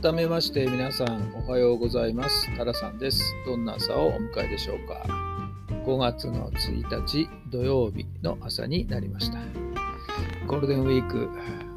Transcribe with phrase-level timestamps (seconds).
[0.00, 2.56] 改めまして皆さんおはようございます。
[2.56, 3.34] タラさんです。
[3.44, 5.04] どんな朝をお迎えでしょうか。
[5.84, 9.38] 5月の1日土曜日の朝になりました。
[10.46, 11.28] ゴールデンウィーク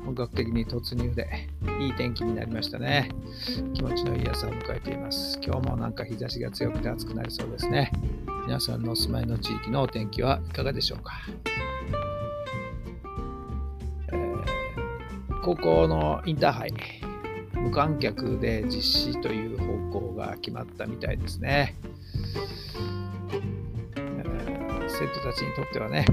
[0.06, 1.50] 本格的に突入で
[1.82, 3.10] いい天気になりましたね。
[3.74, 5.38] 気持ちのいい朝を迎えています。
[5.44, 7.92] 今日もなんか日差しが強くて暑くなりそうですね。
[8.48, 11.12] 皆さんのお住まいの地域のお天気はいかがでしょうか、
[14.14, 14.18] え、
[15.44, 17.05] 高校のインターハイ
[17.66, 21.76] 無観客で実施という方向が決まったみたいですね。
[24.88, 26.06] 生徒たちにとってはね、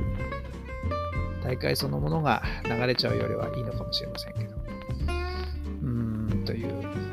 [1.44, 4.56] 大会そのものが流れちゃうよりはいいのかもしれませんけど、
[5.82, 5.88] うー
[6.40, 6.68] ん、という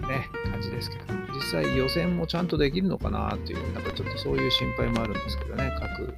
[0.08, 1.04] ね、感じですけど、
[1.36, 6.16] 実際予選もちゃんとできるのかなという、なんかちょっとそういう心配もあるんですけどね、各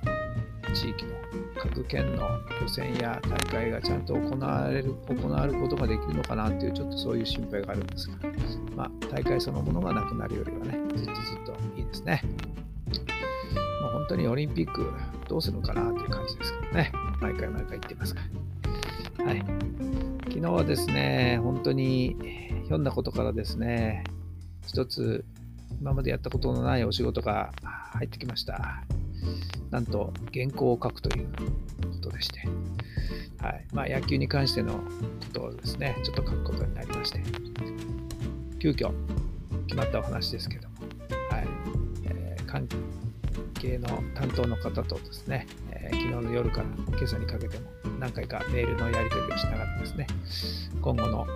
[0.75, 1.11] 地域の
[1.61, 8.15] 各県の予選や大会がちゃんと行われる行われることができるのかなっていうちょっとそういう心配があるんですが、
[8.75, 12.23] まあ、大会そのものがなくなるよりはねずっとずっといいですね。
[13.83, 14.91] まあ、本当にオリンピック
[15.29, 18.21] どうするのかなっていう感じですけどね毎回毎回言ってますが。
[19.23, 19.43] はい、
[20.29, 22.15] 昨日はですね本当に
[22.67, 24.03] ひょんなことからですね
[24.65, 25.23] 一つ
[25.79, 27.51] 今までやったことのないお仕事が
[27.93, 28.83] 入ってきました。
[29.69, 31.33] なんと原稿を書くというこ
[32.02, 32.41] とでして、
[33.41, 33.66] はい。
[33.73, 34.80] まあ、野球に関してのこ
[35.34, 37.22] とをですね、ちょっと書くことになりまして、
[38.59, 38.91] 急遽
[39.68, 40.75] 決まったお話ですけども、
[41.29, 41.47] はい。
[42.06, 42.68] えー、関
[43.53, 47.66] 係の担当の方とですね、えー、昨日の夜から今朝にかけても
[48.00, 50.07] 何回かメールのやり取りをしながらですね、
[50.81, 51.28] 今後の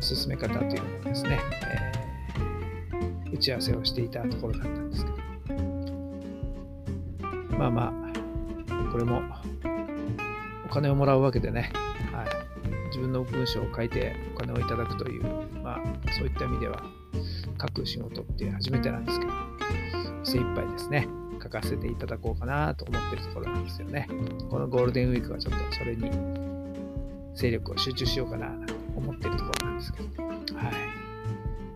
[0.00, 5.19] 進め方というのをですね、えー、打ち合わせをしていたところだったんですけど、
[7.60, 9.20] まあまあ、これも
[10.64, 11.70] お金をもらうわけでね、
[12.10, 15.24] はい、自分の文章を書いてお金をいただくという、
[15.62, 15.80] まあ、
[16.18, 16.82] そういった意味では
[17.60, 19.32] 書く仕事って初めてなんですけど、
[20.24, 21.06] 精一杯ですね、
[21.42, 24.08] 書かせていただこうかなと思ってるところなんですよね。
[24.48, 26.10] このゴールデンウィークはちょっとそれに
[27.34, 30.40] 勢力を集中しようかなと思ってるところなんですけど、はい。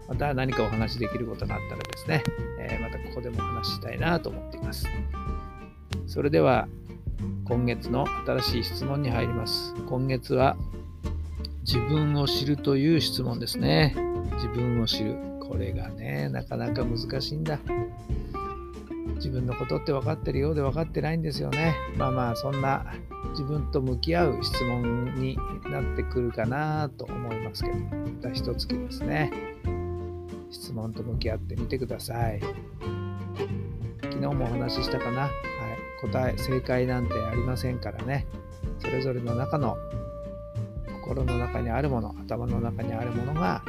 [0.09, 2.23] また何かお話できることがあったらですね、
[2.59, 4.87] えー、またここでもお話ししたいなと思っています。
[6.07, 6.69] それでは
[7.45, 9.75] 今月の新しい質問に入ります。
[9.87, 10.57] 今月は
[11.67, 13.95] 自分を知るという質問ですね。
[14.35, 15.17] 自分を知る。
[15.41, 17.59] これがね、なかなか難しいんだ。
[19.17, 21.75] 自分のことって分かってるようで分かってないんですよね。
[21.97, 22.85] まあまあ、そんな
[23.31, 25.39] 自分と向き合う質問に
[25.71, 27.87] なってくるかなと思いますけど、ま
[28.23, 29.33] た一月ですね。
[30.51, 32.41] 質問と向き合ってみてください。
[34.03, 35.31] 昨日もお話ししたかな。
[36.05, 38.27] はい答え正解なんてありませんからね。
[38.79, 39.77] それぞれの中の
[41.01, 43.63] 心の中にあるもの頭の中にあるものが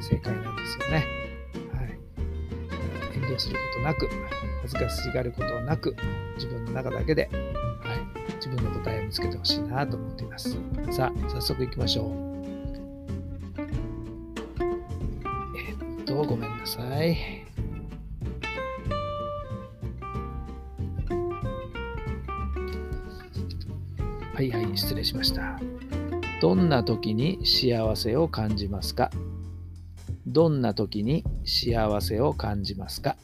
[0.00, 1.06] 正解なんですよね、
[1.74, 1.98] はい、
[3.14, 4.08] 遠慮することなく
[4.62, 5.96] 恥ずかしがることなく
[6.36, 10.56] 自分の中だけで、はい、自分の答えを見つけてほしいなと思っています。
[10.90, 12.08] さあ早速いきましょう。
[15.56, 15.72] え
[16.02, 17.47] っとごめんなさい
[24.38, 25.58] はいはい、失礼しました。
[26.40, 29.10] どんな時に幸せを感じますか？
[30.28, 33.16] どんな時に幸せを感じますか？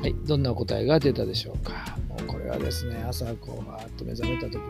[0.00, 1.93] はい、どんなお答えが出たでしょうか？
[2.54, 4.62] はですね、朝こう、バーッと目覚めた時ね、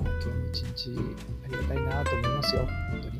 [0.00, 0.90] 今日も一日
[1.44, 3.18] ありがたいなと思いますよ、本当に。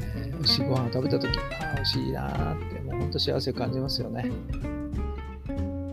[0.00, 4.30] えー、美味しいご飯を食べたとき、ああ、美味しいなって、もう本当幸せを感じますよね。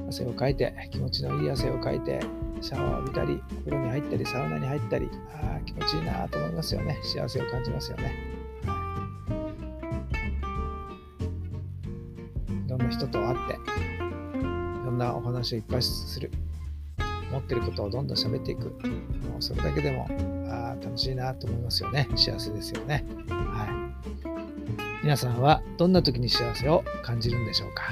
[0.10, 2.20] 汗をかいて、気持ちのいい汗をかいて、
[2.62, 7.00] シャワーを浴びたり、お風呂に入ったり、サウナに入ったり、ああ、気持ちいいなと思いますよね。
[7.04, 8.16] 幸せを感じますよね。
[12.66, 13.99] いろんな人と会って、
[15.00, 16.30] なお話をいっぱいする。
[17.32, 18.66] 思ってることをどんどん喋っていく。
[18.66, 20.08] もうそれだけでも
[20.50, 22.08] あ楽しいなと思いますよね。
[22.16, 23.06] 幸せですよね。
[23.30, 23.70] はい。
[25.04, 27.84] 皆さんはどんな時に幸せを感じるんでしょうか？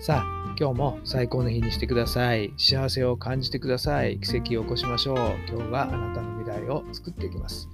[0.00, 2.52] さあ今日も最高の日にしてください。
[2.56, 4.18] 幸せを感じてください。
[4.20, 5.16] 奇跡を起こしましょう。
[5.48, 7.68] 今日があなたの未来を作っていきます。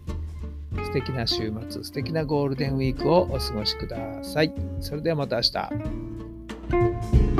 [0.77, 4.53] 素敵な週末素敵なゴールデンウィークをお過ごしください。
[4.81, 7.40] それではまた明日。